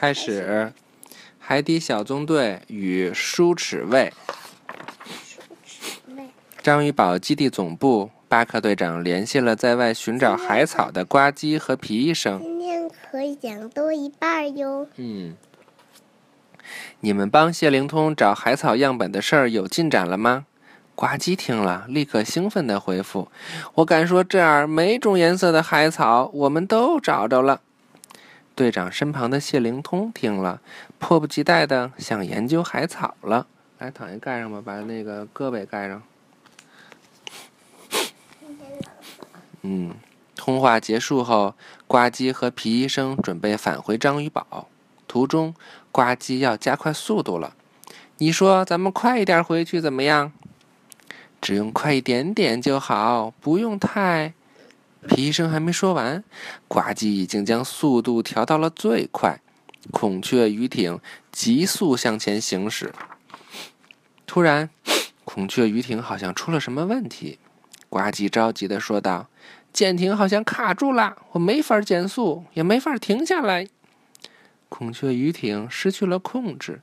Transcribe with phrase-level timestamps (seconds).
[0.00, 0.72] 开始，
[1.40, 4.12] 海底小纵队与舒齿卫。
[6.62, 12.38] 章鱼堡基地总部，巴克队长联系了在外寻找海草的呱唧和皮医生。
[12.40, 14.86] 今天可以讲多一半哟。
[14.94, 15.34] 嗯，
[17.00, 20.46] 你们帮谢灵通找海草样本的事儿有进展了吗？
[20.94, 23.32] 呱唧听了，立刻兴奋地回复
[23.74, 27.62] ：“我敢说，这儿每种颜色的海草我们都找着了。”
[28.58, 30.60] 队长身旁的谢灵通听了，
[30.98, 33.46] 迫不及待的想研究海草了。
[33.78, 36.02] 来，躺下盖上吧，把那个胳膊盖上。
[39.62, 39.94] 嗯，
[40.34, 41.54] 通话结束后，
[41.86, 44.66] 呱唧和皮医生准备返回章鱼堡。
[45.06, 45.54] 途中，
[45.92, 47.54] 呱唧要加快速度了。
[48.16, 50.32] 你说咱们快一点回去怎么样？
[51.40, 54.32] 只用快一点点就好，不用太……
[55.06, 56.24] 皮医生还没说完，
[56.66, 59.40] 呱唧已经将速度调到了最快。
[59.92, 60.98] 孔雀鱼艇
[61.30, 62.92] 急速向前行驶。
[64.26, 64.70] 突然，
[65.24, 67.38] 孔雀鱼艇好像出了什么问题。
[67.88, 69.28] 呱唧着急地说道。
[69.70, 73.68] 舰艇好像卡住了，我没法减速，也没法停下来。
[74.68, 76.80] 孔雀鱼艇失去了控制，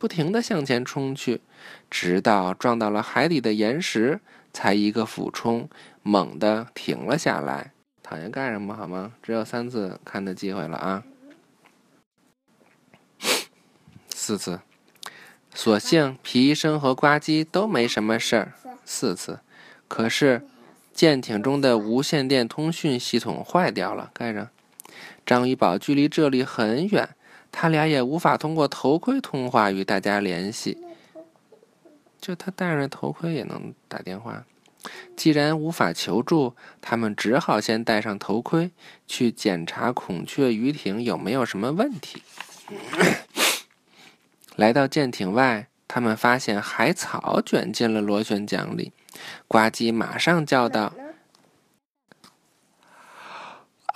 [0.00, 1.42] 不停地向前冲去，
[1.90, 4.18] 直到撞到了海底的岩石，
[4.50, 5.68] 才一个俯冲，
[6.02, 7.72] 猛地停了下来。
[8.02, 8.74] 躺下干什么？
[8.74, 9.12] 好吗？
[9.22, 11.04] 只有三次看的机会了啊！
[14.08, 14.60] 四次，
[15.54, 18.54] 所幸皮医生和呱唧都没什么事儿。
[18.86, 19.40] 四次，
[19.86, 20.46] 可是。
[20.92, 24.50] 舰艇中的无线电通讯系统坏掉了，盖上。
[25.24, 27.08] 章鱼堡距离这里很远，
[27.52, 30.78] 他俩也无法通过头盔通话与大家联系。
[32.20, 34.44] 就他戴上头盔也能打电话。
[35.14, 38.70] 既然无法求助，他们只好先戴上头盔，
[39.06, 42.22] 去检查孔雀鱼艇有没有什么问题。
[44.56, 48.92] 来到舰艇外，他们发现海草卷进了螺旋桨里。
[49.48, 50.94] 呱唧马上叫道：“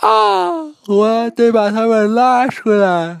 [0.00, 0.50] 啊，
[0.86, 3.20] 我得把他们拉出来！”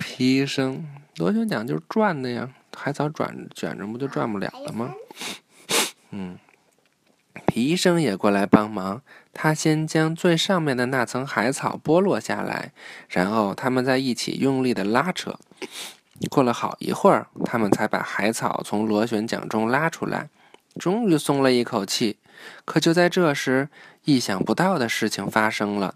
[0.00, 0.84] 皮医生，
[1.18, 4.94] 螺旋桨就是转的呀，海草转卷着不就转不了了吗？
[6.10, 6.38] 嗯，
[7.46, 9.02] 皮医生也过来帮忙。
[9.32, 12.72] 他先将最上面的那层海草剥落下来，
[13.08, 15.38] 然后他们在一起用力的拉扯。
[16.28, 20.28] 过了好一会儿，他们才把海草从螺旋桨中拉出来。
[20.78, 22.16] 终于松了一口气，
[22.64, 23.68] 可就在这时，
[24.04, 25.94] 意想不到的事情发生了。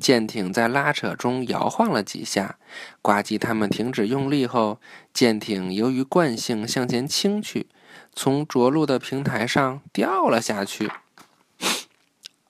[0.00, 2.58] 舰艇在拉扯中摇晃了几下，
[3.02, 4.80] 呱唧他们停止用力后，
[5.12, 7.68] 舰艇由于惯性向前倾去，
[8.14, 10.90] 从着陆的平台上掉了下去。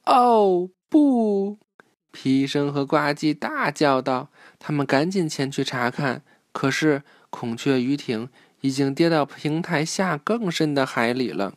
[0.05, 1.59] 哦不！
[2.13, 4.29] 皮医生和呱唧大叫道，
[4.59, 6.23] 他们赶紧前去查看，
[6.53, 8.29] 可是孔雀鱼艇
[8.63, 11.55] 已经跌到平台下更深的海里了。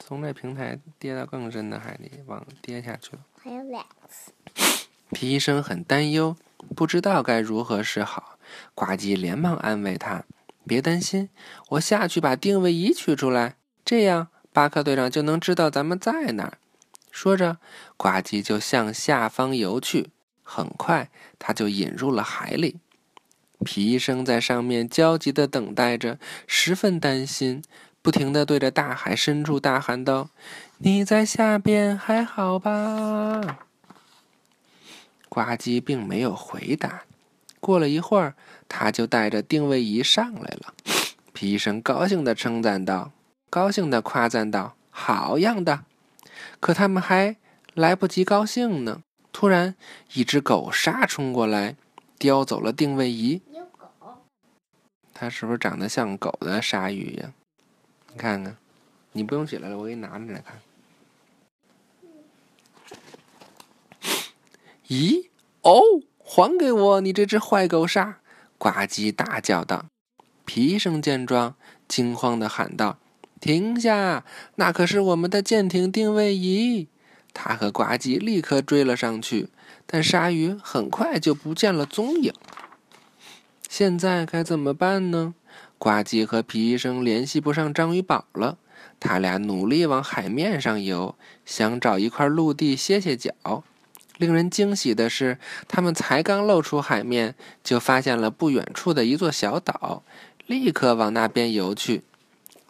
[0.00, 3.18] 从这平台跌到更深的海里，往跌下去了。
[5.10, 6.36] 皮医生很担忧，
[6.74, 8.38] 不知道该如何是好。
[8.74, 10.24] 呱唧连忙安慰他
[10.66, 11.28] ：“别担心，
[11.70, 16.58] 我下去把定位仪取出来，这样巴克队长就能知道咱们在哪儿。”
[17.10, 17.58] 说着，
[17.96, 20.10] 呱唧就向下方游去。
[20.42, 22.78] 很快，他就引入了海里。
[23.64, 27.62] 皮医生在上面焦急地等待着，十分担心。
[28.00, 30.30] 不停的对着大海深处大喊道
[30.78, 33.58] ：“你在下边还好吧？”
[35.28, 37.02] 呱唧并没有回答。
[37.60, 38.34] 过了一会儿，
[38.68, 40.72] 他就带着定位仪上来了。
[41.32, 43.10] 皮医生高兴地称赞道
[43.50, 45.84] ：“高兴地夸赞道，好样的！”
[46.60, 47.36] 可他们还
[47.74, 49.74] 来不及高兴呢，突然
[50.14, 51.76] 一只狗杀冲过来，
[52.18, 53.42] 叼走了定位仪。
[53.52, 54.22] 有狗？
[55.12, 57.32] 它是不是长得像狗的鲨鱼呀？
[58.18, 58.56] 看看，
[59.12, 60.60] 你不用起来了，我给你拿着来看。
[64.88, 65.28] 咦？
[65.62, 65.80] 哦，
[66.18, 68.18] 还给我，你这只坏狗鲨！
[68.58, 69.86] 呱唧大叫道。
[70.44, 71.54] 皮医生见状，
[71.86, 72.98] 惊慌的喊道
[73.38, 74.24] ：“停下！
[74.56, 76.88] 那可是我们的舰艇定位仪！”
[77.34, 79.50] 他和呱唧立刻追了上去，
[79.86, 82.32] 但鲨鱼很快就不见了踪影。
[83.68, 85.34] 现在该怎么办呢？
[85.78, 88.58] 呱唧和皮医生联系不上章鱼堡了，
[88.98, 91.14] 他俩努力往海面上游，
[91.44, 93.64] 想找一块陆地歇歇脚。
[94.16, 100.02] 令人惊喜的是，他们才刚露出海面，就发现了不远处的一座小岛，
[100.46, 102.02] 立刻往那边游去。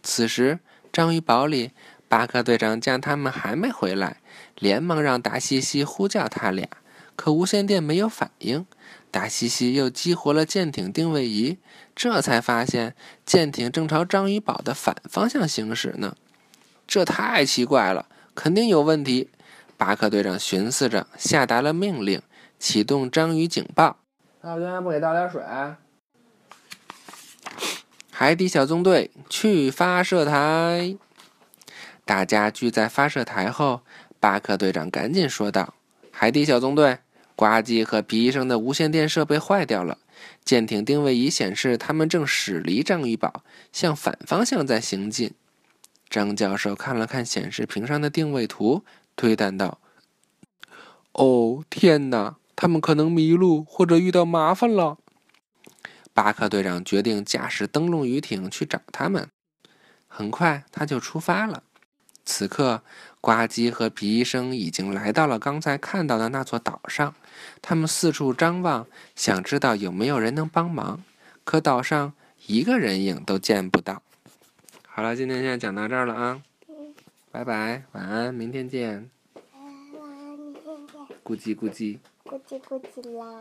[0.02, 0.58] 此时，
[0.92, 1.70] 章鱼堡里，
[2.06, 4.18] 巴克队长见他们还没回来，
[4.58, 6.68] 连忙让达西西呼叫他俩。
[7.16, 8.66] 可无线电没有反应。
[9.10, 11.58] 大西西又激活了舰艇定位仪，
[11.94, 12.94] 这才发现
[13.24, 16.16] 舰艇正朝章鱼堡的反方向行驶呢。
[16.86, 19.30] 这太奇怪了，肯定有问题。
[19.76, 22.20] 巴克队长寻思着，下达了命令，
[22.58, 23.98] 启动章鱼警报。
[24.40, 25.42] 大家不给倒点水？
[28.10, 30.96] 海底小纵队去发射台。
[32.04, 33.82] 大家聚在发射台后，
[34.18, 35.74] 巴克队长赶紧说道
[36.10, 36.98] ：“海底小纵队，
[37.38, 39.98] 呱唧和皮医生的无线电设备坏掉了，
[40.44, 45.30] 舰艇定位仪显示他们正驶离章鱼堡，向反方向在行进。”
[46.10, 48.82] 张教授看了看显示屏上的定位图，
[49.14, 49.78] 推断道
[51.14, 52.38] ：“哦，天哪！
[52.56, 54.98] 他们可能迷路或者遇到麻烦了。”
[56.12, 59.28] 巴克队长决定驾驶灯笼鱼艇去找他们。
[60.08, 61.62] 很快，他就出发了。
[62.28, 62.82] 此刻，
[63.22, 67.14] 呱唧和皮医生已经来到了刚才看到的那座岛上。
[67.62, 68.86] 他们四处张望，
[69.16, 71.02] 想知道有没有人能帮忙。
[71.42, 72.12] 可岛上
[72.46, 74.02] 一个人影都见不到。
[74.86, 76.42] 好了，今天先讲到这儿了啊！
[77.32, 79.08] 拜拜，晚安，明天见。
[79.94, 81.08] 晚安，明天见。
[81.24, 81.98] 咕叽咕叽。
[82.26, 83.40] 咕叽咕叽啦。